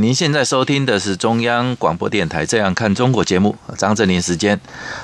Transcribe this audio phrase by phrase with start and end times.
[0.00, 4.58] 您现在收听的是中央广播电台《这样看中国》节目，张正霖时间。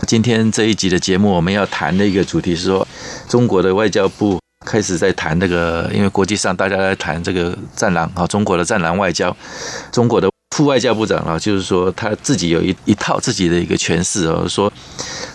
[0.06, 2.88] 今天这一集的节目，我们要谈的一个主题是说，
[3.28, 9.36] 中国的外交部开始在谈这个，因为国际上大家在谈这个“战狼”啊，中国的“战狼外交”。
[9.92, 14.72] 中国的副外交部长啊，就是说他自己有一一套自己的一个诠释啊，说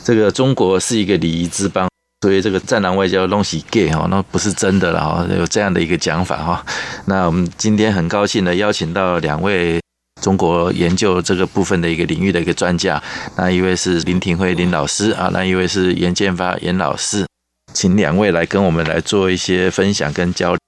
[0.03, 1.87] 这个中国是一个礼仪之邦。
[2.21, 6.63] 所以这个战狼外交东西 gay 哈，那不是真的了哈，有这样的一个讲法哈。
[7.05, 9.81] 那我们今天很高兴的邀请到两位
[10.21, 13.01] 中国研究这个部分的一个领域的一个专家，
[13.35, 17.25] 那一位是林廷辉林老师啊，那一位是严建发严老师，
[17.73, 20.59] 请两位来跟我们来做一些分享跟交流。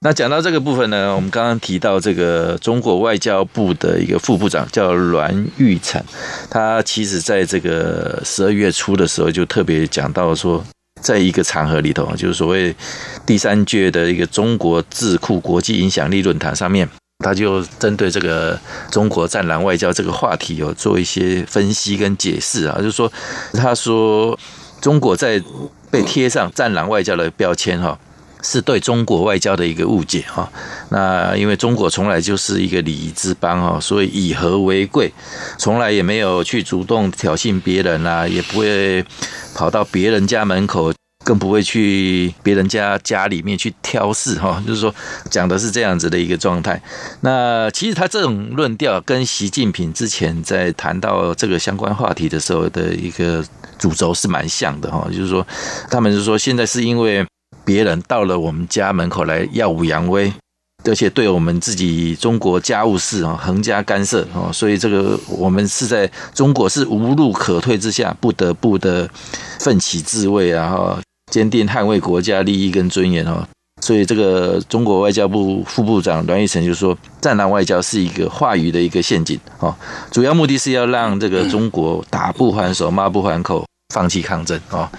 [0.00, 6.02] 那讲到这个部分呢，我们刚刚提到这个中国外交部的一个副部长叫栾玉成，
[6.48, 10.64] 他其实在这个十二月初的时候就特别讲到说。
[11.02, 12.74] 在一个场合里头，就是所谓
[13.26, 18.58] 第三届的一个中国智库国际影响力论坛上面，他就针对这个
[18.90, 23.12] 中国战狼外交这个话题有做一些分析跟解释啊，就是说，
[23.52, 24.38] 他说
[24.80, 25.42] 中国在
[25.90, 27.98] 被贴上战狼外交的标签哈。
[28.42, 30.50] 是对中国外交的一个误解哈，
[30.90, 35.12] 那因为中国从来就是一个礼仪之邦哈，所以以和为贵，
[35.58, 39.04] 从来也没有去主动挑衅别人啊，也不会
[39.54, 40.92] 跑到别人家门口，
[41.24, 44.92] 更不会去别人家家里面去挑事哈，就是说
[45.30, 46.82] 讲的是这样子的一个状态。
[47.20, 53.44] 那其实他这种论调跟习近平之前在谈到这个相关话题的时候的一个
[53.78, 55.46] 主轴是蛮像的哈，就是说
[55.88, 57.24] 他们是说现在是因为。
[57.64, 60.32] 别人到了我们家门口来耀武扬威，
[60.84, 69.08] 而且对我们自己中国家务事啊横加干涉啊，所以这个我们是在中国是无路可退之下，不得不的
[69.60, 71.00] 奋起自卫啊，哈，
[71.30, 73.46] 坚定捍卫国家利益跟尊严啊。
[73.80, 79.76] 所以这个中国外交部副部长栾玉成就说，战狼外交是一个话语的一个陷阱啊，
[80.10, 84.90] 主要目的是要让这个中国打不还手，骂不还口，放弃抗争啊。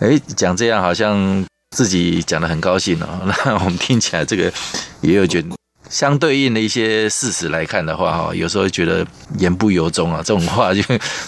[0.00, 1.44] 哎，讲这样好像。
[1.76, 4.52] 自己讲的很高兴哦， 那我们听起来这个
[5.00, 5.48] 也有觉得
[5.88, 9.06] 相对应的一些事实来看的话哈，有时候觉得
[9.38, 10.82] 言不由衷啊，这种话就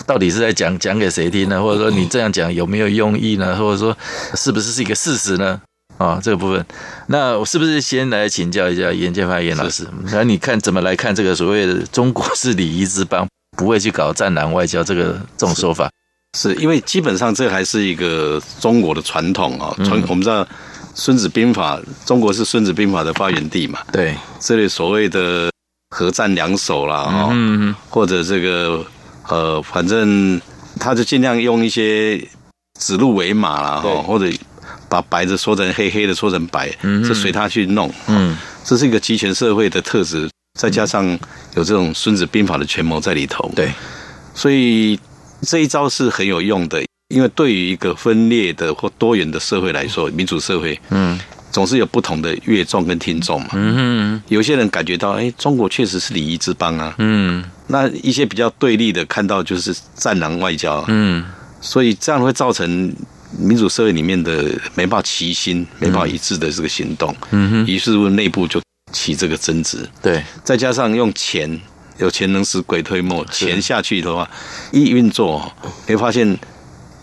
[0.07, 1.61] 到底是在讲 讲给谁听呢？
[1.63, 3.57] 或者说你这样讲有没有用意呢？
[3.57, 3.97] 或者说
[4.35, 5.61] 是不是是一个事实呢？
[5.99, 6.65] 啊，这个部分，
[7.07, 9.87] 那我是不是先来请教一下严建发严老师？
[10.11, 15.89] 那你看怎么来看这个所谓的中国是礼仪之邦，不会去搞战狼外交这个这种说法？
[16.39, 20.43] 是因为基本上这还是一个中国的传统啊，传我们知道
[20.95, 21.77] 《孙子兵法》，
[22.07, 25.51] 中国是《孙子兵法》的发源地嘛，对，这里所谓的
[25.91, 28.83] 合战两手啦，哈，或者这个
[29.29, 30.41] 呃，反正
[30.81, 32.17] 他就尽量用一些
[32.81, 34.35] 指鹿为马啦，哈，或者
[34.89, 36.71] 把白的说成黑，黑的说成白，
[37.07, 38.35] 就随他去弄，嗯，
[38.65, 41.07] 这是一个集权社会的特质，再加上
[41.57, 43.71] 有这种《孙子兵法》的权谋在里头，对，
[44.35, 44.99] 所以。
[45.47, 51.19] 这一招是很有用的，因为对于一个分裂的或多元的社会来说，民主社会，嗯，
[51.51, 61.25] 总是有不同的乐众跟听众嘛，嗯哼，有些人感觉到，哎，中国确实是礼仪之邦啊，嗯，那一些比较对立的看到就是战狼外交，嗯，
[61.61, 62.95] 所以这样会造成
[63.39, 68.61] 民主社会里面的没办法齐心、没办法一致的这个行动，嗯哼，于是乎内部就
[68.93, 71.61] 起这个争执，对，再加上用钱。
[72.03, 74.29] 有钱能使鬼推磨，钱下去的话，
[74.73, 75.51] 一运作，
[75.87, 76.37] 你会发现，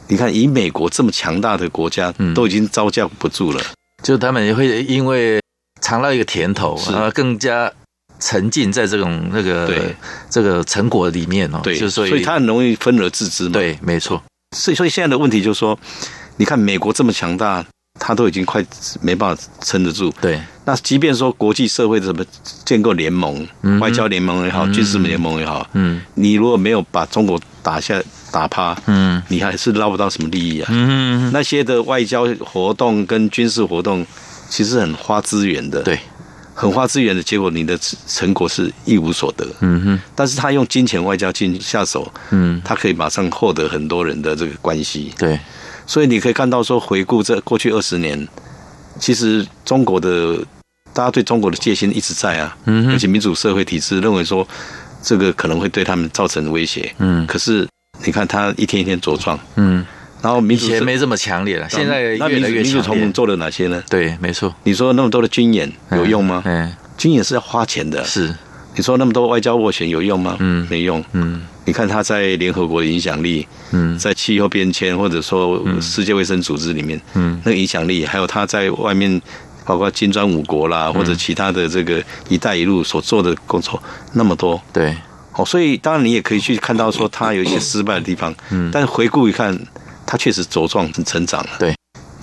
[0.08, 3.64] 你看以美国这么强大的国家，都已经招架不住了。
[4.04, 5.42] 就他们也会因为
[5.82, 7.72] 尝到一个甜头，啊，更加
[8.20, 9.74] 沉浸在这种那个
[10.30, 11.62] 这个成果里面哦。
[11.64, 13.52] 对，就所以，所以他很容易分而治之嘛。
[13.54, 14.22] 对，没错。
[14.56, 15.80] 所以，所以现在的问题就是说，
[16.36, 17.66] 你看美国这么强大。
[18.00, 18.66] 他都已经快
[19.02, 20.12] 没办法撑得住。
[20.22, 22.26] 对，那即便说国际社会怎么
[22.64, 23.46] 建构联盟，
[23.80, 28.02] 外交联盟也好，军事联盟也好，嗯，你如果没有把中国打下
[28.32, 30.68] 打趴，嗯，你还是捞不到什么利益啊。
[30.72, 34.06] 嗯，那些的外交活动跟军事活动，
[34.50, 35.84] 其实很花资源的。
[35.84, 36.00] 对，
[36.54, 39.46] 很花资源的结果，你的成果是一无所得。
[39.60, 45.12] 嗯哼，但是他用金钱外交进下手，嗯，他可以马上获得很多人的这个关系。
[45.18, 45.40] 对。
[45.90, 48.28] 所以你可以看到，说回顾这过去二十年，
[49.00, 50.38] 其实中国的
[50.94, 54.48] 大家对中国的戒心一直在啊，嗯而且民主社会体制认为说，
[55.02, 56.94] 这个可能会对他们造成威胁。
[57.00, 57.68] 嗯，可是
[58.06, 59.40] 你看他一天一天茁壮。
[59.56, 59.84] 嗯，
[60.22, 62.62] 然后民主以前没这么强烈了，现在越来越强烈。
[62.62, 63.84] 民主同盟做了哪些呢？
[63.90, 64.54] 对，没错。
[64.66, 66.44] 你说那么多的军演有用吗？
[66.46, 68.04] 嗯，军演是要花钱的。
[68.06, 68.32] 是。
[68.76, 70.38] 你说那么多外交斡旋有用吗？
[70.40, 71.04] 嗯，没用。
[71.14, 79.22] 嗯，你看他在联合国的影响力，嗯，在气候变迁或者说世界卫生组织里面，嗯，那个影响力，还有他在外面，
[79.66, 83.82] 包括金砖五国啦，或者其他的这个“一带一路”所做的工作
[84.14, 84.96] 那么多，对，
[85.34, 89.58] 哦，所以当然你也可以去看到说他有一些失败的地方，嗯，但是回顾一看，
[90.06, 91.76] 他确实茁壮成长了，对。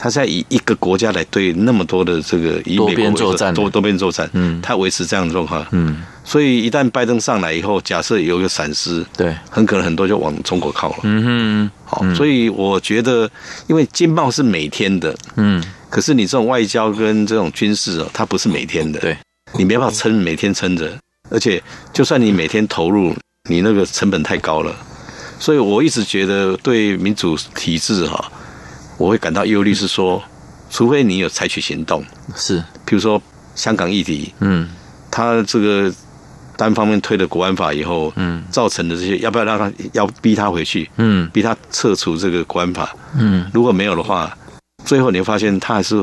[0.07, 13.29] 他现在以一个国家来对那么多的这个以多边作战，多多边作战，嗯，他维持这样的状况，嗯，所以一旦拜登上来以后，假设有一个闪失，对，很可能很多就往中国靠了，嗯哼，好，所以我觉得，
[13.67, 15.61] 因为经贸是每天的，嗯，
[15.91, 19.19] 可是你这种外交跟这种军事哦，它不是每天的，对，
[19.59, 20.97] 你没办法撑每天撑着，
[21.31, 21.61] 而且
[21.93, 23.13] 就算你每天投入，
[23.51, 24.73] 你那个成本太高了，
[25.41, 28.31] 所以我一直觉得对民主体制哈。
[28.99, 30.23] 我会感到忧虑，是说，
[30.71, 32.05] 除非你有采取行动，
[32.35, 33.21] 是，比如说
[33.55, 34.69] 香港议题，嗯，
[35.11, 35.93] 他这个
[36.57, 44.37] 单方面推了国安法以后，嗯，造成的这些，要不要让他要逼他回去，嗯，逼他撤除这个国安法，嗯，如果没有的话，
[44.85, 45.97] 最后你会发现他还是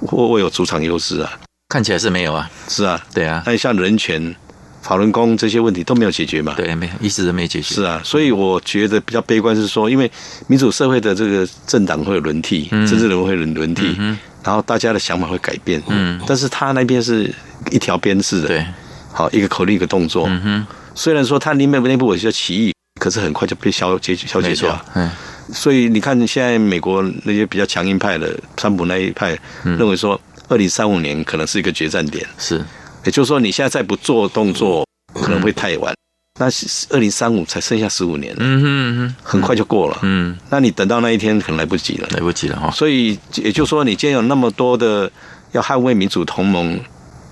[0.00, 1.30] 会会有主场优势啊，
[1.68, 4.34] 看起来是没有啊，是啊，对啊，但像人权。
[4.82, 6.54] 法轮功这些问题都没有解决嘛？
[6.56, 7.74] 对，没有，一直都没解决。
[7.74, 10.10] 是啊，所以我觉得比较悲观是说，因为
[10.48, 13.96] 民主社会的这个政党会有轮替，政治人物会轮轮替，
[14.42, 15.80] 然后大家的想法会改变。
[15.86, 17.32] 嗯，但是他那边是
[17.70, 18.66] 一条鞭式的，对，
[19.12, 20.26] 好，一个口令一个动作。
[20.28, 24.84] 嗯哼，虽然说他里面内部有些歧义，可是很快就被消解消解掉。
[24.94, 25.08] 嗯，
[25.52, 32.26] 所以你看现在美国那些比较强硬派的川普那一派认为说，二零三五年可能是一个决战点。
[32.36, 32.60] 是。
[33.04, 35.92] 也就是说，你现在再不做动作，可能会太晚。
[36.40, 36.46] 那
[36.90, 39.98] 二零三五才剩下十五年，嗯哼，很快就过了。
[40.02, 42.70] 嗯，那你等到那一天，可能来不及了，来不及了哈。
[42.70, 45.10] 所以，也就是说，你既然有那么多的
[45.52, 46.80] 要捍卫民主同盟，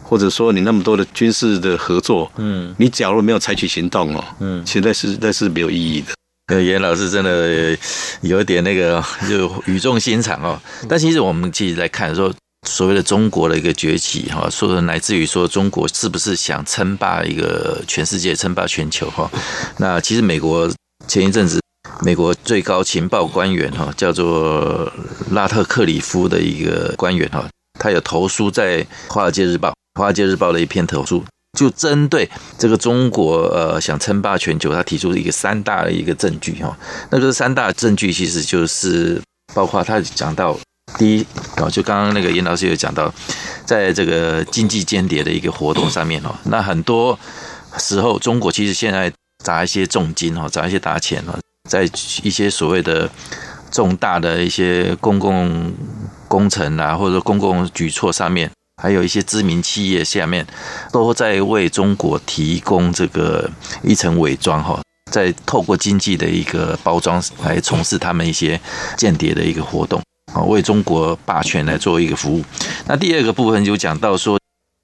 [0.03, 6.13] 或者说你那么多的军事的合作，嗯，你假如没有采取行动哦，嗯，其实那是那是没有意义的。
[6.49, 7.77] 呃，严老师真的
[8.21, 10.61] 有点那个，就语重心长哦。
[10.89, 12.33] 但其实我们其实来看说。
[12.69, 19.31] 所谓的中国的一个崛起，哈，说的乃至于说中国是不是想称霸一个全世界，称霸全球，哈？
[19.79, 20.71] 那其实美国
[21.09, 21.59] 前一阵子，
[22.03, 24.93] 美国最高情报官员，哈，叫做
[25.31, 27.49] 拉特克里夫的一个官员，哈，
[27.79, 29.69] 他有投书在《华尔街日报》，
[29.99, 31.25] 《华尔街日报》的一篇投书，
[31.59, 32.29] 就针对
[32.59, 36.79] 这个中国，呃，想称霸全球，他提出一个三大的一个证据，哈。
[37.11, 39.21] 那个三大证据其实就是
[39.55, 40.59] 包括他讲到。
[40.99, 41.27] 第一，
[41.57, 43.13] 哦，就刚刚那个颜老师有讲到，
[43.65, 47.19] 在这个经济间谍的一个活动上面哦，那很多
[47.79, 49.11] 时候中国其实现在
[49.43, 51.39] 砸一些重金哦，砸一些大钱哦，
[51.69, 51.89] 在
[52.23, 53.09] 一些所谓的
[53.71, 55.73] 重大的一些公共
[56.29, 58.51] 工程啊，或者公共举措上面，
[58.83, 60.47] 还有一些知名企业下面，
[60.93, 63.49] 都在为中国提供这个
[63.83, 68.61] 一层伪装哈，在透过经济的一个包装来从事他们一些
[68.97, 70.03] 间谍的一个活动。
[70.33, 72.45] 啊，为中国霸权来做一个服务。
[72.87, 74.39] 那第二个部分就讲到说，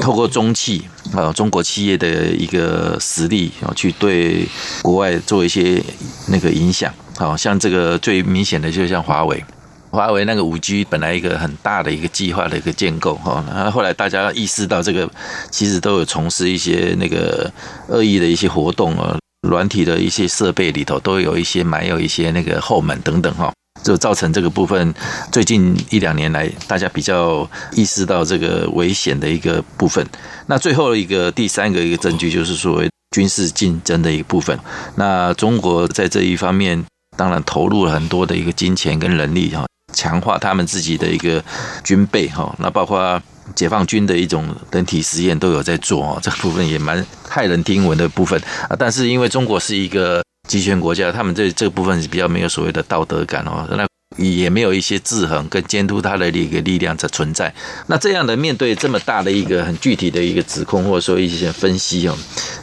[0.05, 0.83] 透过中企
[1.13, 4.47] 啊，中国企业的一个实力啊，去对
[4.83, 5.83] 国外做一些
[6.29, 6.93] 那个影响。
[7.19, 9.43] 好像这个最明显的，就像华为，
[9.91, 15.09] 华为那个五 G 本来一个很大的一个计划的一个建构哈，然后后来大家意识到这个
[15.51, 17.51] 其实都有从事一些那个
[17.89, 19.17] 恶意的一些活动啊，
[19.49, 23.51] 软体的一些设备里头都有一些埋有一些那个后门等等哈。
[23.87, 24.93] 就造成这个部分，
[25.31, 30.05] 最近一两年来，大家比较意识到这个危险的一个部分。
[30.49, 34.59] 那最后一个第三个一个证据，就是所谓军事竞争的一个部分。
[34.97, 36.85] 那中国在这一方面，
[37.17, 39.65] 当然投入了很多的一个金钱跟人力哈，
[39.95, 41.41] 强化他们自己的一个
[41.85, 42.53] 军备哈。
[42.59, 43.23] 那包括
[43.55, 48.37] 解放军的一种人体实验都有在做哦，这部分也蛮骇人听闻的部分
[48.69, 48.75] 啊。
[48.77, 50.21] 但是因为中国是一个。
[50.47, 53.87] 集权国家，他们这这部分是比较没有所谓的道德感哦，那
[54.17, 57.53] 也没有一些制衡跟监督他的一个力量在存在。
[57.89, 62.17] 那这样的面对这么大的一个很具体的一个指控，或者说一些分析哦，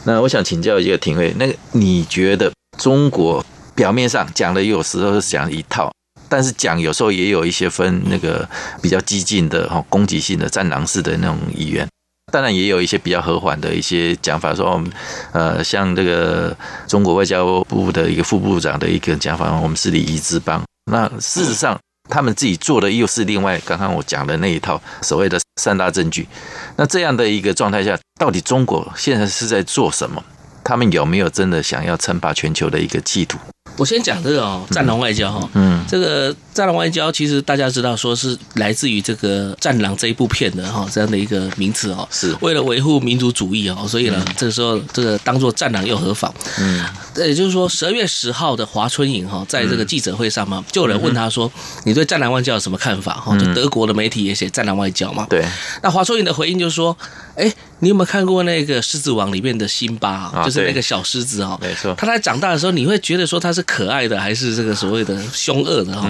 [0.04, 5.92] 那我想请教一个廷辉，那个你觉得中国表面上讲的有时候是讲一套，
[6.28, 8.48] 但是讲有时候也有一些分那个
[8.80, 11.86] 比较激进的哈攻击性的战狼式的那种语言。
[12.34, 14.90] 当然也有一些比较和缓的一些讲法，说我们
[15.30, 16.52] 呃，像这个
[16.88, 20.60] 中国外交部的一个副部长的一个讲法，我们是礼仪之邦。
[20.90, 21.78] 那事实上，
[22.10, 26.26] 他们自己做的又是另外刚刚我讲的那一套所谓的三大证据。
[26.74, 30.20] 那这样的一个状态下，到底中国现在是在做什么？
[30.64, 33.38] 他们有没有真的想要称霸全球的一个企图？
[33.76, 42.36] 我先讲这个哦，战狼外交哈，嗯，这个战狼外交其实大家知道，说是来自于这个《战狼》这一部片的哈，这样的一个名词哦，是。
[42.40, 46.32] 为了维护民族主义哦，所以呢，这个时候这个当做战狼又何妨？
[46.60, 46.84] 嗯，
[47.16, 51.50] 也就是说，十二月十号的华春莹哈，在这个记者会上嘛，就有人问他说
[51.84, 55.44] ：“你对战狼外交有什么看法？”哈，就德国的媒体也写战狼外交嘛，对。
[55.82, 56.96] 那华春莹的回应就是说
[57.34, 61.58] ：“哎，你有没有看过那个《狮子王》里面的辛巴就是那个小狮子哦？
[61.60, 63.62] 没错，他在长大的时候，你会觉得说他是。
[63.74, 66.02] 可爱的还是这个所谓的凶恶的哈？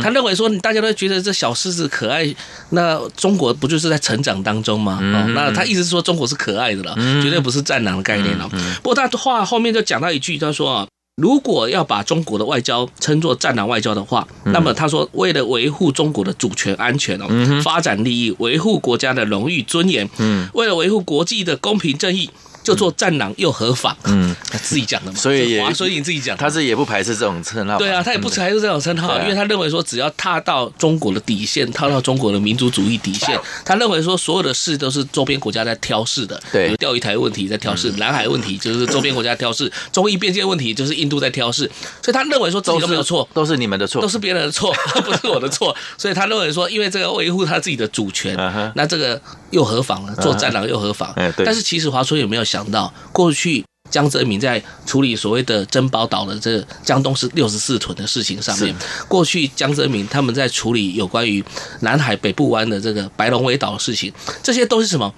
[0.00, 2.32] 他认为说，大家都觉得这小狮子可爱，
[2.68, 5.00] 那中国不就是在成长当中吗？
[5.34, 8.48] 那他意思是说中国是可爱的了，绝对不是战狼的概念了。
[8.80, 10.86] 不过他话后面就讲到一句，他说啊，
[11.16, 17.26] 如果要把中国的外交称作战狼外交的话，那么他说为了维护中国的主权安全哦，
[17.62, 20.08] 发展利益，维护国家的荣誉尊严，
[20.54, 22.30] 为了维护国际的公平正义。
[22.62, 23.96] 就做战狼又何妨？
[24.04, 25.18] 嗯，他自己讲的嘛。
[25.18, 27.78] 所以华春莹自己讲，他是也不排斥这种称号。
[27.78, 36.40] 对啊，他也不排斥这种称号，因为他认为说，只要踏到中国的底线，踏到中国的民族主义底线，他认为说，所有的事都是周边国家在挑事的。
[36.52, 41.70] 对，比如钓鱼台问题在挑事，南海问题就是周边国家挑事，中印边界问题就是印度在挑事，
[42.02, 44.72] 所以他认为说自己都没有错，都是你们的错，都是别人的错，
[45.04, 45.74] 不是我的错。
[45.96, 48.36] 所以他认为说，因为这个维护他自己的主权，
[48.74, 50.14] 那这个又何妨呢？
[50.20, 51.14] 做战狼又何妨？
[51.44, 53.30] 但是其实华春有没有想到过？
[53.32, 58.74] 去江泽民在处理所谓的珍宝岛的这江东是六十四屯的事情上面，
[59.08, 61.42] 过去江泽民他们在处理有关于
[61.80, 65.14] 南海北部湾的这个白龙尾岛的事情，这些都是什么？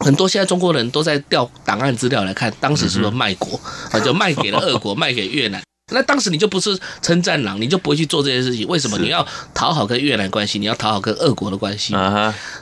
[0.00, 3.58] 很多现在中国人都在调档案资料来看，当时是不是卖国
[3.90, 3.98] 啊？
[4.00, 5.62] 就卖给了俄国，卖给越南。
[5.92, 8.66] 那当时你就不是称战狼，你就不会去做这些事情。
[8.68, 8.98] 为什么？
[8.98, 11.94] 你要讨好跟越南关系，你要讨好跟俄国的关系。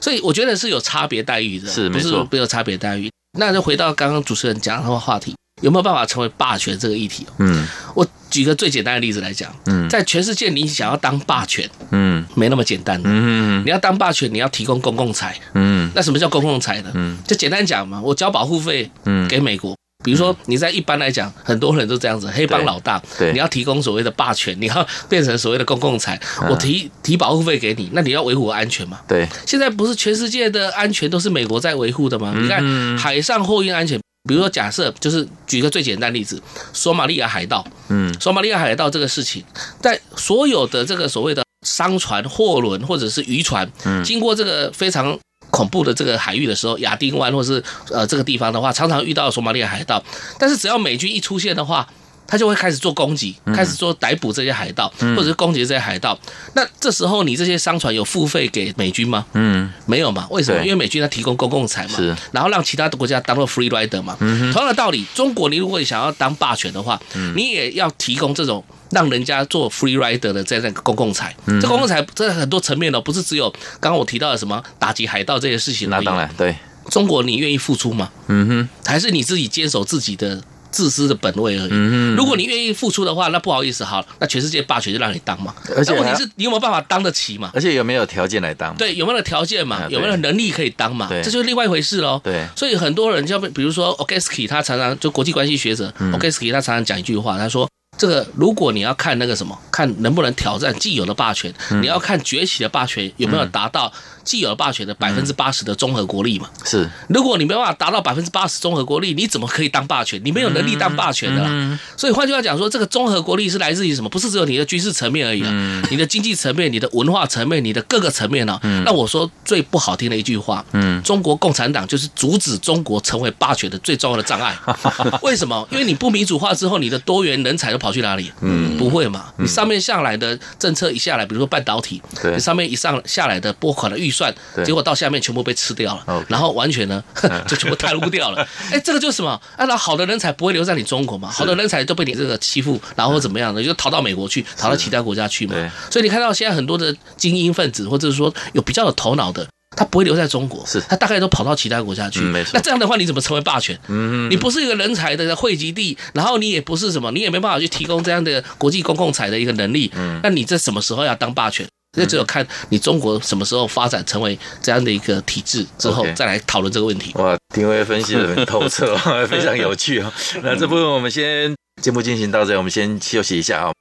[0.00, 3.10] 所以我觉得是有差别待遇的，是不是没有差别待遇？
[3.38, 7.26] 那就回到刚刚主持人讲的话题，有没有办法成为霸权这个议题？
[7.38, 16.90] 嗯，我举个最简单的例子来讲，嗯，在全世界你想要当霸权，嗯，没那么简单的，嗯，你要当霸权，你要提供公共财，嗯，那什么叫公共财呢？
[16.94, 19.79] 嗯，就简单讲嘛，我交保护费，嗯，给美国。
[20.02, 23.02] 比如说，你在一般来讲，很多人都这样子，黑帮老大，
[23.32, 29.00] 你要提供所谓的霸权，你要变成所谓的公共财，我提提保护费给你，那你要维护我安全嘛？
[29.06, 29.28] 对。
[29.46, 32.32] 现在不是全世界的安全都是美国在维护的吗？
[32.34, 36.42] 你看海上货运安全，比如说假设就是举个最简单例子，
[36.72, 39.44] 索马利亚海盗，嗯，索马利亚海盗这个事情，
[39.80, 43.70] 在所有的这个所谓的商船、货轮或者是渔船，
[44.02, 45.18] 经过这个非常。
[45.50, 50.02] 恐怖的这个海域的时候，亚丁湾或是呃这个地方的话，常常遇到索马里海盗。
[50.38, 51.86] 但是只要美军一出现的话，
[52.30, 56.18] 他就会开始做攻击，开始做逮捕这些海盗，或者是攻击这些海盗。
[56.54, 59.26] 那这时候你这些商船有付费给美军吗？
[59.32, 60.26] 嗯，没有嘛？
[60.30, 60.62] 为什么？
[60.62, 64.16] 因为美军他提供公共财嘛，是，然后让其他的国家当做 free rider 嘛。
[64.18, 67.00] 同样的道理，中国你如果你想要当霸权的话，
[67.34, 68.64] 你也要提供这种。
[68.92, 75.88] 让人家做 free rider 的，在那个公共财，这公共财这很多层面的，不是只有刚刚我提到的什么打击海盗这些事情。
[75.88, 76.56] 那当然，对
[76.90, 78.10] 中国，你愿意付出吗？
[78.26, 81.70] 嗯哼，还是你自己坚守自己的自私的本位而已。
[81.70, 85.54] 嗯，如果你愿意付出的话，那不好意思，好，那全世界霸权就让你当嘛。
[85.76, 87.50] 而且问题是，你有没有办法当得起嘛？
[87.54, 88.74] 而且有没有条件来当？
[88.76, 89.86] 对，有没有条件嘛？
[89.88, 91.08] 有没有能力可以当嘛？
[91.10, 92.20] 这就是另外一回事喽。
[92.22, 97.68] 对，所以很多人就比如说 Ogesky，他常常就国际关系学者 Ogesky，他常常讲一句话，他说。
[98.00, 101.52] 这个，如果你要看那个什么，看能不能挑战既有的霸权，
[101.82, 103.92] 你要看崛起的霸权有没有达到
[104.24, 106.48] 既有的霸权的百分之八十的综合国力嘛？
[106.64, 110.18] 是，如果你没办法达到百分之八十综合国力，你怎么可以当霸权？
[110.24, 111.78] 你没有能力当霸权的啦。
[111.94, 114.08] 所以换句话讲说，这个综合国力是来自于什么？
[114.08, 118.58] 不是只有你的军事层面而已啊，你的经济层面、你的文化层面、你的各个层面呢？
[118.86, 124.56] 那我说最不好听的一句话，嗯，中国共产党就是阻止中国成为霸权的最重要的障碍。
[125.20, 125.68] 为什么？
[125.70, 127.89] 因为你不民主化之后，你的多元人才都跑。
[127.90, 128.32] 跑去哪里？
[128.40, 129.32] 嗯，不会嘛？
[129.36, 134.32] 你上面下来的政策一下来，比如说半导体，对，你上面一上下来的拨款的预算，
[134.64, 137.02] 结果到下面全部被吃掉了，然后完全呢
[137.48, 138.46] 就全部贪污掉了。
[138.70, 139.40] 哎，这个就是什么？
[139.58, 141.28] 那好的人才不会留在你中国嘛？
[141.28, 143.62] 好的人才都被你这个欺负，然后怎么样呢？
[143.62, 145.54] 就逃到美国去，逃到其他国家去嘛。
[145.90, 149.46] 所以你看到现在很多的精英分子，或者是说有比较有头脑的。
[149.76, 152.20] 他不会留在中国，是他大概都跑到其他国家去。
[152.20, 152.50] 没错。
[152.54, 153.78] 那这样的话，你怎么成为霸权？
[153.88, 159.90] 嗯，你不是一个人才的汇集地，然后你也不是什么，你也没办法去提供这样的国际公共财的一个能力。
[159.94, 161.66] 嗯，那你这什么时候要当霸权？
[161.96, 167.10] 那只有看你中国什么时候发展成为这样的一个体制之后，再来讨论这个问题。
[167.14, 168.96] 哇，廷辉分析的很透彻，
[169.26, 170.12] 非常有趣啊。
[170.42, 173.72] 那这部分我们先节目进行到这，我们先休息一下啊。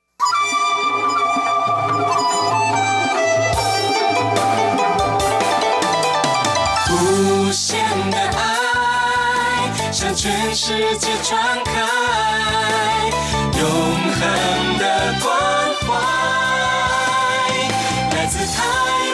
[7.50, 7.80] 无限
[8.12, 11.72] 的爱，向全世界传开
[13.58, 13.68] 永
[14.14, 14.86] 恒的
[15.20, 15.34] 关
[15.82, 15.88] 怀，
[18.16, 18.62] 来自台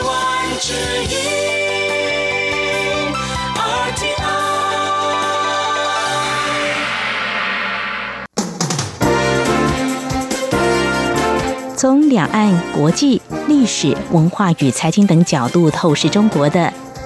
[0.04, 0.12] 湾
[0.60, 0.74] 之
[1.04, 1.15] 音
[3.56, 4.20] RTI。
[11.77, 16.74] 从两岸、国际、历史、文化与财经等角度透视中国的，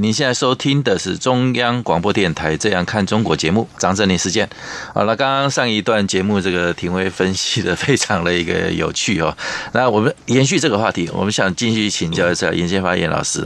[0.00, 4.48] 您现在收听的是中央广播电台《这样看中国》节目，张正霖时间。
[4.94, 9.36] 好了，刚刚上一段节目，这个庭威分析的非常的一个有趣哦。
[9.74, 13.44] 那我们延续这个话题，我们想继续请教一下颜建发颜老师。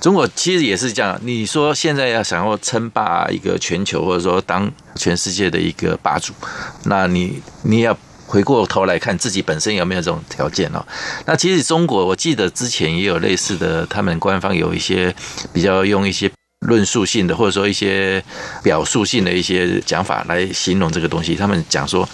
[0.00, 6.32] 中国其实也是这样，你说现在要想要称霸一个全球，或者说当全世界的一个霸主，
[6.82, 7.96] 那你你要。
[8.32, 10.82] 回过头来看自己本身有没有这种条件哦？
[11.26, 15.14] 那其实中国，我记得之前也有类似的，他们官方有一些
[15.52, 16.30] 比较用一些
[16.66, 18.24] 论述性的，或者说一些
[18.62, 21.34] 表述性的一些讲法来形容这个东西。
[21.34, 22.08] 他们讲说，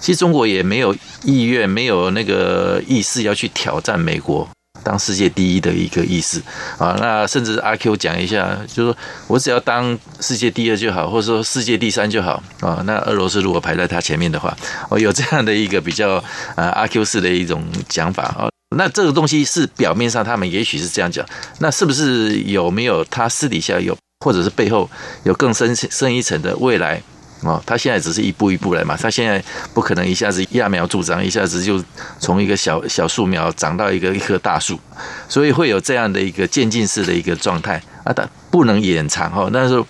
[0.00, 4.48] 其实中国也没有意愿，没有那个意思要去挑战美国。
[4.82, 6.42] 当世界第一的一个意思
[6.78, 12.82] 啊，那甚至阿 Q 讲一下，就是说我只要当世界第二就好，或者说世界第三就好啊。
[12.86, 14.56] 那俄罗斯如果排在他前面的话，
[14.88, 16.22] 哦，有这样的一个比较
[16.56, 18.48] 啊阿 Q 式的一种讲法啊。
[18.76, 21.26] 那这个东西是表面上他们也许是这样讲，
[21.58, 24.88] 那是不是有没有他私底下有，或者是背后
[25.24, 27.02] 有更深深一层的未来？
[27.42, 31.82] 哦，他现在只是一步一步来嘛，他现在不可能一下子揠苗助长，一下子就
[32.18, 34.78] 从一个小小树苗长到一个一棵大树，
[35.26, 39.48] 所以会有这样的一个渐进式的一个状态啊，但不能掩藏哈。
[39.50, 39.82] 但是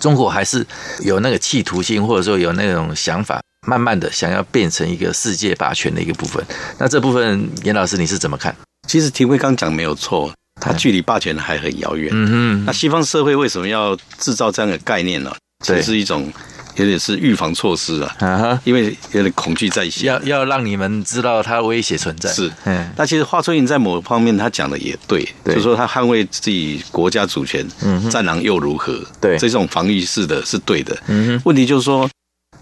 [0.00, 0.66] 中国还是
[1.00, 6.42] 有那个企图心，或者说有那种想法，慢慢的想要变成一个世界霸权的一个部分。
[6.78, 8.56] 那这部分严老师你是怎么看？
[8.88, 12.08] 其实廷辉刚讲没有错，他距离霸权还很遥远。
[12.14, 15.30] 嗯哼，那西方社会为什么要制造这样的概念呢？
[15.62, 16.32] 这是一种。
[16.76, 22.30] 有点是预防措施啊，因为有点恐惧在先，要要让你们知道它威胁存在。
[22.32, 29.00] 是，嗯，那其实华春莹在某方面他讲的也对，就是说他捍卫自己国家主权，嗯，战狼又如何？
[29.20, 30.96] 对，这种防御式的是对的。
[31.06, 32.08] 嗯哼，问题就是说，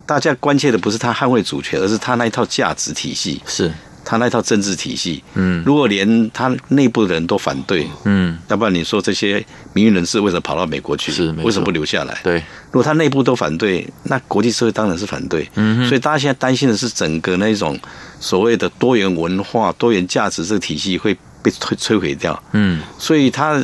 [0.05, 3.41] 大家关切的不是他捍卫主权，而是他那一套价值体系。
[3.47, 3.73] 是。
[4.05, 11.13] 他那套政治体系，嗯，如果连他内部的人都反对，嗯，要不然你说这些民运人士为什么跑到美国去？
[11.13, 12.19] 是，为什么不留下来？
[12.23, 12.39] 对，
[12.71, 15.49] 如果他内部都反对，那国际社会当然是反对。
[15.55, 17.79] 嗯，所以大家现在担心的是整个那种
[18.19, 22.43] 所谓的多元文化、多元价值这个体系会被摧摧毁掉。
[22.53, 23.61] 嗯，所以他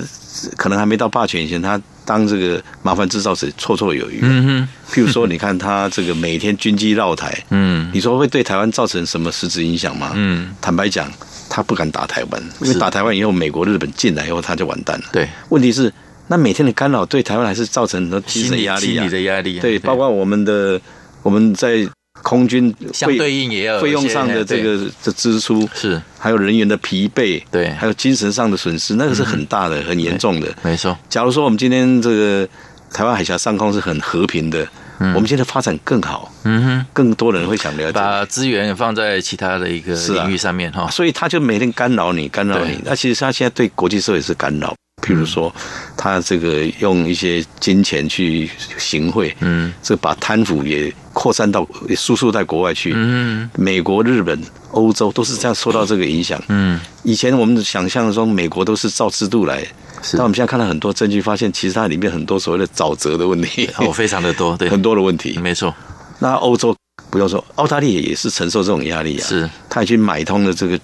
[0.56, 1.80] 可能还没到霸权以前，他。
[2.08, 4.20] 当这个麻烦制造者绰绰有余。
[4.22, 10.12] 嗯哼，譬如说，你看他这个每天军机绕台， 嗯，你说会对台湾造成什么实质影响吗？
[10.14, 11.12] 嗯，坦白讲，
[11.50, 15.04] 他不敢打台湾，因为打台湾以后，美国、日本进来以后，他就完蛋了。
[15.12, 15.92] 对，问题是
[16.28, 19.60] 那每天的干扰对台湾还是造成很多精神压力、心理的压力。
[19.60, 20.80] 对，包括我们的
[21.22, 21.86] 我们在。
[22.22, 30.48] 空军相对应也要费用上的这个的支出是，还有人员的疲惫，对，还有精神上的损失，那个是很大的、很严重的。
[30.62, 30.96] 没错。
[31.08, 32.48] 假如说我们今天这个
[32.92, 34.66] 台湾海峡上空是很和平的，
[34.98, 40.90] 我们现在发展更好，嗯哼，更多人会想了解，把资源放在其他的一个领域上面哈。
[40.90, 42.78] 所以他就每天干扰你，干扰你。
[42.84, 44.74] 那其实他现在对国际社会是干扰。
[45.00, 45.54] 譬如说，
[45.96, 54.40] 他这个用一些金钱去行贿，嗯，这把贪腐也扩散到也输出到国外去，嗯，美国、日本、
[54.72, 59.64] 欧洲都是这样受到这个影响，嗯，以前我们想象中美国都是照制度来，
[60.12, 65.74] 但我们现在看到很多证据，发现其实它里面很多所谓的沼泽的问题， 哦，非常的多， 对，很多的问题，没错。
[66.18, 66.74] 那欧洲
[67.10, 70.78] 不用说，澳大利亚也是承受这种压力啊，是，他已经买通了这个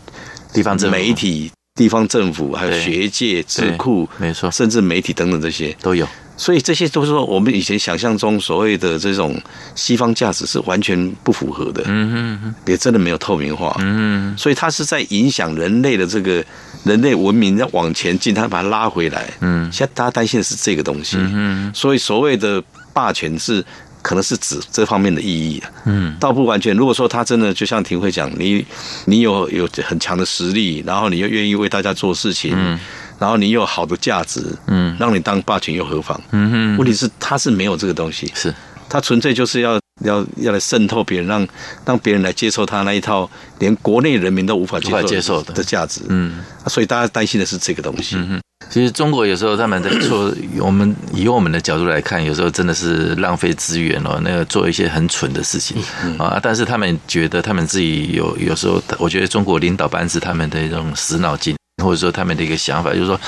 [0.52, 1.50] 地方媒体。
[1.76, 5.76] 地方政府还有学界、智库，没错，甚至媒体等等这些。
[5.82, 6.06] 都有。
[6.36, 9.40] 所以这些都是说我们以前想象中所谓的这种
[9.74, 16.44] 西方价值是完全不符合的，嗯嗯，也真的没有透明化，嗯，所以它是在影响人类的这个
[16.84, 23.64] 人类文明要往前进，它把它拉回来，嗯，现在大家担心的是这个东西，嗯，所以所谓的霸权是
[24.04, 26.76] 可能是指这方面的意义，嗯，倒不完全。
[26.76, 28.62] 如果说他真的就像庭慧讲，你
[29.06, 32.78] 你有有很强的实力，然后你又愿意为大家做事情，嗯。
[33.16, 36.20] 然后你有好的价值，嗯，让你当霸权又何妨？
[36.32, 38.52] 嗯哼，问题是他是没有这个东西，是
[38.88, 41.48] 他纯粹就是要要要来渗透别人，让
[41.84, 43.28] 让别人来接受他那一套
[43.58, 48.16] 连国内人民都无法接受的，接受的的价值，嗯，所以大家担心的是这个东西。
[48.16, 55.80] 嗯哼，其实中国有时候他们在做，我们以我们的角度来看，有时候真的是浪费资源哦，那个做一些很蠢的事情
[56.18, 56.40] 啊。
[56.42, 61.54] 但是他们觉得他们自己有有时候，我觉得中国领导班子他们的一种死脑筋。
[61.82, 63.20] 或者说他们的一个想法，就是说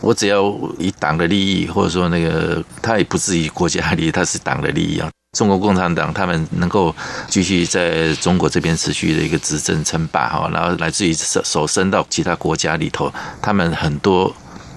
[0.00, 0.42] 我只要
[0.78, 5.10] 以党的利益，或者说那个他也不至于国家利益，他是党的利益啊。
[5.36, 6.94] 中国共产党他们能够
[7.26, 14.30] 继续在中国这边持续的一个执政称霸哈，然后来自于手手伸到其他国家里头，他们很多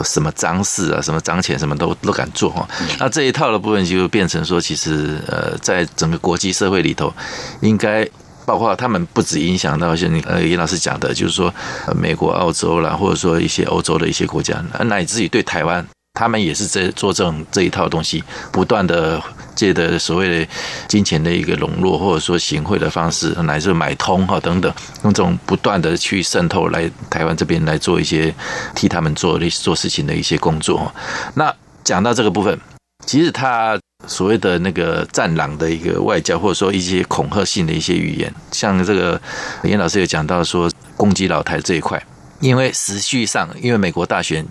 [0.06, 2.66] 什么脏事啊，什么脏钱，什么都都敢做哈。
[3.00, 7.14] 那这一套的部分就变成说，其实呃，在整个国际社会里头，
[7.62, 8.08] 应该。
[8.46, 11.52] 包括他们不止影响到像呃严老师讲的，就是说
[12.00, 15.84] 美国、澳洲啦，或者说一些欧洲的一些国家，乃至于对台湾，
[16.16, 19.22] 他们也是在做这种这一套东西，不断的
[19.54, 20.52] 借的所谓的
[20.88, 24.74] 金钱的一个笼络，或者说行贿的方式，乃至买通哈等等，
[25.04, 28.34] 用这种不断的去渗透来台湾这边来做一些
[28.74, 30.92] 替他们做的做事情的一些工作。
[31.36, 32.58] 那讲到这个部分，
[33.06, 33.78] 其实他。
[34.08, 39.20] 所谓的那个战狼的一个外交，或者说一些恐吓性的一些语言，像这个
[39.64, 42.00] 严老师有讲到说攻击老台这一块，
[42.40, 44.46] 因为实际上，因为美国大选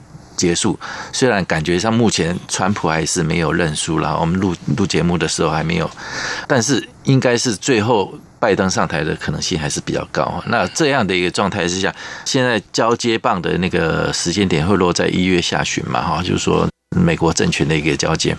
[0.45, 0.79] 结束，
[1.13, 5.91] 虽然感觉上目前川普还是没有认输了，我们录录节目的时候还没有，
[6.47, 10.43] 但是应该是最后拜登上台的可能性还是比较高。
[10.49, 16.03] 那这样的一个状态之下，现在交接棒的那个时间点会落在一月下旬嘛？
[16.03, 16.69] 哈，就是说。
[16.97, 18.37] 美国政权的一个交接，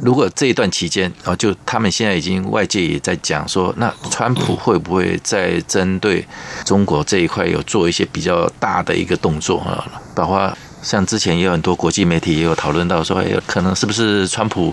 [0.00, 6.26] 如果这一段期间啊，就他们现在已经外界也在讲说，那川普会不会在针对
[6.64, 9.86] 中国这一块有做一些比较大的一个动作啊？
[10.12, 10.52] 包括
[10.84, 14.72] 像之前也有很多国际媒体也有讨论到说，哎，可能是不是川普，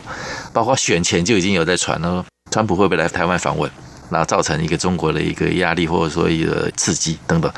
[0.54, 3.71] 包括选前就已经有在传了，川普会不会来台湾访问，
[4.10, 7.52] 然后造成一个中国的一个压力或者说一个刺激等等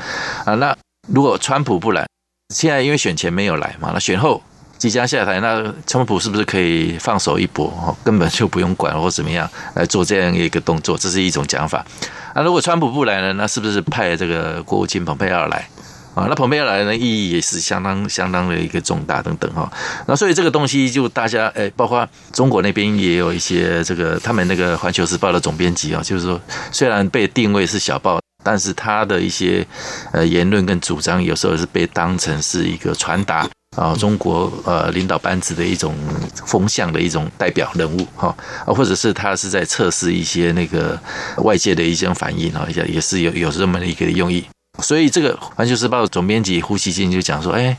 [0.44, 0.54] 啊？
[0.54, 0.74] 那
[1.08, 2.06] 如果川普不来，
[2.54, 4.40] 现在因为选前没有来嘛，那选后。
[4.76, 7.96] 即将下台，那川普是不是可以放手一搏？
[8.04, 11.82] 根本就不用管或怎么样来做这样一个动作，这是一种讲法。
[12.34, 13.32] 那如果川普不来呢？
[13.34, 15.66] 那是不是派这个国务卿蓬佩奥来
[16.14, 16.26] 啊？
[16.28, 19.70] 那蓬佩奥来呢，意义也是相当相当的一个重大等等哈。
[20.06, 26.40] 那所以这个东西就大家诶，包括中国那边也有一些这个他们那个《环球时报》的总编辑啊，就是说
[26.72, 29.66] 虽然被定位是小报，但是他的一些
[30.12, 33.48] 呃言论跟主张有时候是被当成是一个传达。
[33.76, 35.96] 啊，中国呃领导班子的一种
[36.46, 38.28] 风向的一种代表人物哈，
[38.64, 40.96] 啊，或者是他是在测试一些那个
[41.38, 44.44] 外界的一些反应啊，也也是有有这么的一个用意。
[44.80, 47.76] 所以这个《环球时报》总编辑胡锡进就讲说，哎，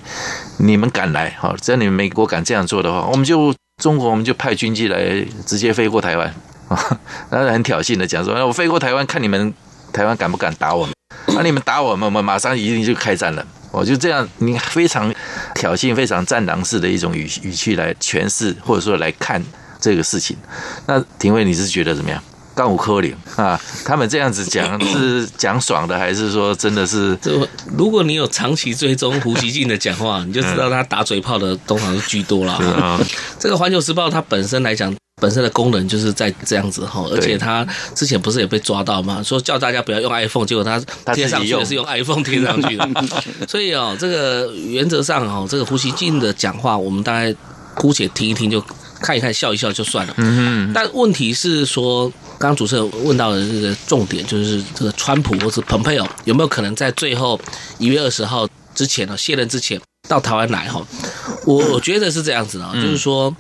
[0.58, 6.34] 你们敢来哈，只要你们美国敢这样做的话，我们就中国我们就派军机来直接飞过台湾
[6.70, 9.54] 啊， 然后很挑衅的讲说，我飞过台湾看你们
[9.92, 10.96] 台湾敢不敢打我们，
[11.28, 13.46] 那你们打我们，我们马上一定就开战了。
[13.72, 15.14] 我就这样，你非常
[15.54, 19.44] 挑衅、非常战狼式的一种语语气来诠释，或者说来看
[19.82, 20.38] 这个事情。
[20.88, 22.24] 那廷辉，你是觉得怎么样？
[22.56, 27.18] 刚五科零啊，他们这样子讲是讲爽的，还是说真的是？
[27.78, 33.00] 如果你有长期追踪胡锡进的讲话，你就知道他打嘴炮的通常是居多了。
[33.38, 34.92] 这个《环球时报》它本身来讲。
[35.22, 37.66] 本身的功能就是在这样子哈，而且他
[37.96, 39.24] 之前不是也被抓到吗？
[39.24, 40.78] 说叫大家不要用 iPhone，结果他
[41.14, 42.86] 贴上去的是用 iPhone 贴上去的。
[43.48, 47.34] 所以哦，这个原则上哦，这个胡锡进的讲话，我们大概
[47.76, 48.62] 姑且听一听，就
[49.00, 50.14] 看一看，笑一笑就算了。
[50.18, 57.40] 嗯，但问题是说，刚刚主持人问到的这个重点，就是这个川普或是蓬佩奥有没有可能在最后
[57.78, 60.86] 一月二十号之前呢，卸任之前到台湾来哈？
[61.46, 63.36] 我我觉得是这样子的，就是说。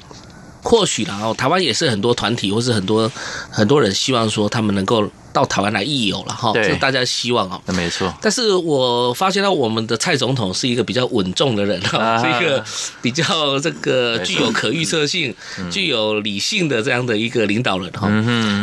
[0.65, 3.09] 或许然后台湾也是很多团体或是很多
[3.51, 7.61] 很多人希望说他们能够到台湾来义游了哈，这大家希望哦。
[7.67, 8.11] 那，没错。
[8.21, 12.65] 但是我发现到我们的蔡总统是一个比较稳重的人哈，是一个
[13.01, 15.35] 比较这个具有可预测性、
[15.69, 18.09] 具有理性的这样的一个领导人哈。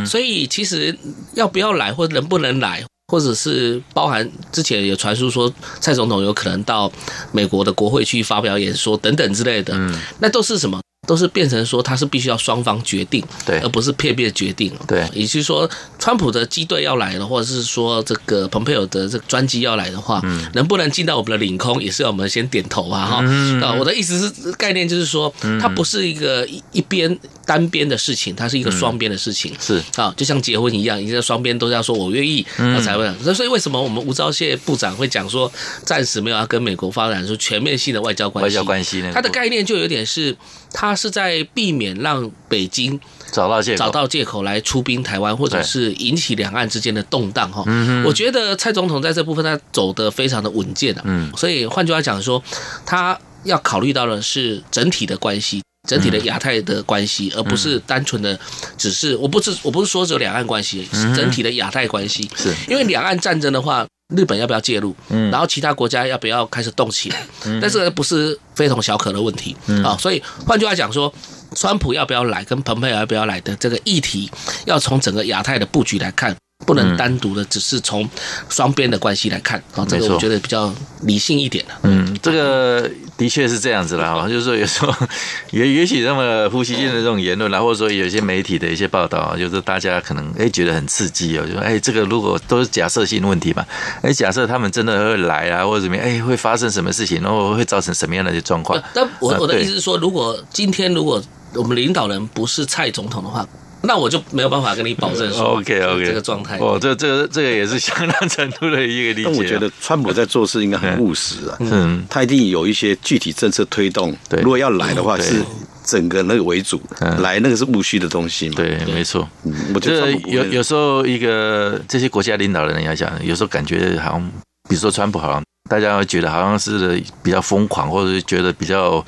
[0.04, 0.98] 所以其实
[1.34, 6.90] 要不要来或能不能来，或者是包含之前有传出说蔡总统有可能到
[7.30, 10.80] 美国的国会去发表演说等等之类的，嗯那都是什么？
[11.08, 15.04] 都是变成说他是必须要双方决定，对，而不是片面决定，对。
[15.12, 23.60] 也就是说，川普的机队要来了，或者是说这个蓬佩奥的这个专机要来的话，嗯，能不能进到我们的领空，也是要我们先点头啊，哈、嗯。
[23.60, 33.12] 啊，我的意思是概念就是说，它不是一个一一边单边的事情，它是一个双边的事情，是啊，就像结婚一样，一个双边都要说我愿意，那才会。
[33.34, 35.50] 所以为什么我们吴钊燮部长会讲说，
[35.84, 38.56] 暂时没有要跟美国发展出全面性的外交关系？
[38.56, 39.10] 外交关系呢？
[39.12, 40.36] 它的概念就有点是，
[40.72, 42.98] 它是在避免让北京
[43.30, 47.64] 找到借，找到借口来出兵台湾，或者是引起两岸之间的动荡哈。
[48.04, 52.42] 我觉得蔡总统在这部分他走得非常的稳健的，嗯，所以换句话讲说，
[52.84, 58.38] 他要考虑到的是整体的关系，整体的亚太的关系，而不是单纯的
[58.76, 62.54] 只是我不是我不是说只有两岸关系，是整体的亚太关系，是。
[62.68, 63.86] 因为两岸战争的话。
[64.16, 64.94] 日本要不要介入？
[65.08, 67.26] 嗯，然后其他国家要不要开始动起来？
[67.46, 69.96] 嗯，但是不是非同小可的问题啊。
[69.98, 71.12] 所以换句话讲说，
[71.54, 74.30] 川普要不要来，跟蓬佩奥要不要来的这个议题，
[74.66, 76.36] 要从整个亚太的布局来看。
[76.66, 78.08] 不能单独的只是从
[78.48, 80.72] 双边的关系来看啊，这个我觉得比较
[81.02, 81.72] 理性一点的。
[81.82, 84.94] 嗯，这个的确是这样子啦，就是说有时候
[85.50, 93.66] 也也许那么呼吸性的这种言论啦，或者说有些媒体的一些报道啊，就是大家可能哎觉得很刺激哦，就说哎这个如果都是假设性问题嘛，
[94.02, 98.80] 哎假设他们真的会来啊，或者怎么样，哎会发生什么事情，然后会造成什么样的状况？
[98.94, 101.22] 但我我的意思是说，如果今天如果
[101.54, 103.46] 我们领导人不是蔡总统的话。
[103.84, 109.24] 那我就没有办法跟你保证说，OK OK，这个状态哦，这这个这个也是相当程度的一个理解。
[109.24, 114.16] 但我觉得川普在做事应该很务实啊，嗯，他一定有一些具体政策推动。
[114.28, 115.42] 对，如果要来的话，是
[115.84, 116.80] 整个那个为主，
[117.18, 118.54] 来那个是务虚的东西嘛。
[118.56, 119.28] 对，没错。
[119.74, 124.30] 我觉得有有时候一个这些国家领导人要讲，有时候感觉好像，
[124.68, 129.04] 比如说川普，好像大家会觉得好像是比较疯狂，或者是觉得比较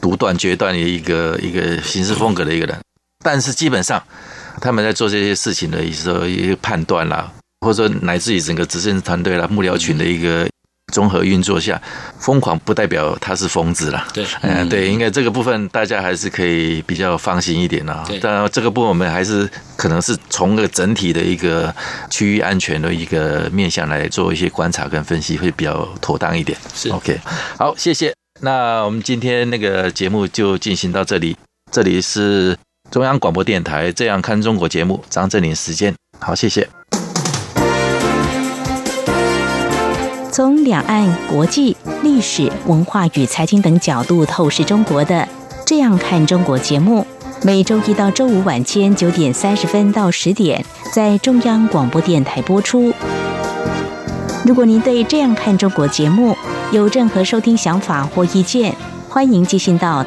[0.00, 2.78] 独断决断的一个一个行事风格的一个人。
[3.24, 4.00] 但是基本上，
[4.60, 7.32] 他们在做这些事情的时候，一个判断啦，
[7.62, 10.46] 或者说乃至于整个执政团队啦、幕僚群的一个
[10.92, 11.80] 综合运作下，
[12.20, 14.06] 疯狂不代表他是疯子啦。
[14.12, 18.04] 对，嗯，对，应该这个部分大家还是可以比较放心一点啦。
[18.20, 21.74] 当然，这个部分我们还是可能是从个整体的一个
[22.10, 26.56] 区域安全的一个面向来做一些观察跟分析，会比较妥当一点。
[26.74, 27.18] 是 OK，
[27.58, 28.14] 好，谢谢。
[28.42, 31.34] 那我们今天那个节目就进行到这里，
[31.72, 32.54] 这里是。
[32.94, 36.68] 中央广播电台《这样看中国》节目，张振林时间，好，谢谢。
[40.30, 45.16] 从两岸、国际、历史文化与财经等角度透视中国的
[45.66, 47.04] 《这样看中国》节目，
[47.42, 52.94] 每周一到周五晚间九点三十分到十点，在中央广播电台播出。
[54.46, 56.36] 如果您对《这样看中国》节目
[56.70, 58.72] 有任何收听想法或意见，
[59.08, 60.06] 欢迎寄信到。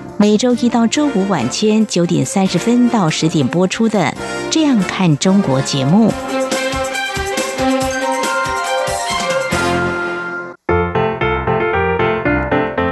[0.21, 4.13] 每周一到周五晚间九点三十分到十点播出的。
[4.51, 6.13] 这样看中国节目，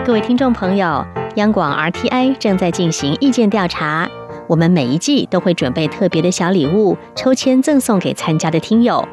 [0.03, 4.09] 各位听众朋友，央广 RTI 正在进行意见调查，
[4.47, 9.07] 我们每一季都会准备特别的小礼物，抽签赠送给参加的听友。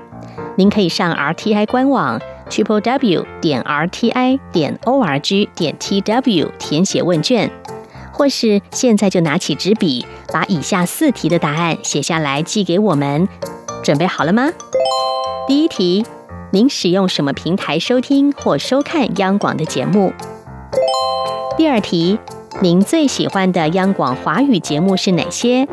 [0.56, 7.50] 您可以上 RTI 官网 triple w 点 rti 点 org 点 tw 填写问卷。
[8.16, 13.28] 或是现在就拿起纸笔，把以下四题的答案写下来寄给我们。
[13.82, 14.48] 准备好了吗？
[15.46, 16.06] 第一题，
[16.50, 20.14] 您使用什么平台收听或收看央广的节目？
[21.58, 22.18] 第二题，
[22.62, 25.68] 您最喜欢的央广华语节目是哪些？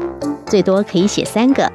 [0.45, 1.71] 最多可以写三个。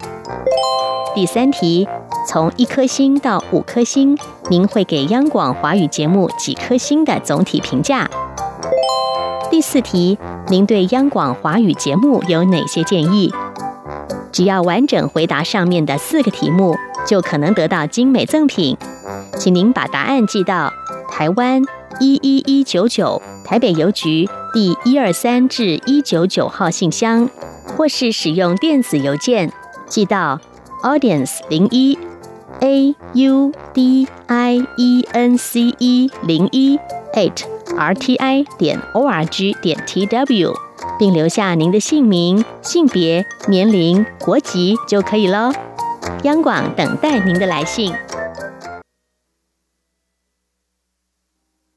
[1.14, 1.88] 第三题，
[2.28, 4.16] 从一颗星到五颗星，
[4.50, 8.08] 您会给央广华语节目几颗星的总体评价？
[9.50, 13.32] 第四题，您对央广华语节目有哪些建议？
[14.30, 18.76] 只要完整回答上面的四个题目，就可能得到精美赠品。
[19.38, 20.70] 请您把答案寄到
[21.10, 21.62] 台湾
[21.98, 27.28] 一一一九九台北邮局第一二三至一九九号信箱，
[27.76, 29.50] 或是使用电子邮件
[29.86, 30.38] 寄到
[30.82, 31.98] audience 零一
[32.60, 36.78] a u d i e n c e 零一
[37.14, 37.44] eight
[37.76, 40.54] rti 点 org 点 tw，
[40.98, 45.52] 并留下您的姓名、性别、年龄、国籍就可以了。
[46.22, 47.92] 央广等待您的来信。